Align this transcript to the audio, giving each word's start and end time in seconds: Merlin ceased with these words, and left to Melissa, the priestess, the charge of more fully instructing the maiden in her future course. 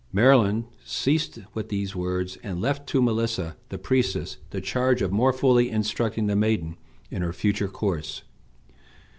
Merlin 0.11 0.65
ceased 0.83 1.37
with 1.53 1.69
these 1.69 1.95
words, 1.95 2.35
and 2.41 2.59
left 2.59 2.87
to 2.87 3.03
Melissa, 3.03 3.55
the 3.69 3.77
priestess, 3.77 4.37
the 4.49 4.59
charge 4.59 5.03
of 5.03 5.11
more 5.11 5.31
fully 5.31 5.69
instructing 5.69 6.25
the 6.25 6.35
maiden 6.35 6.75
in 7.11 7.21
her 7.21 7.33
future 7.33 7.67
course. 7.67 8.23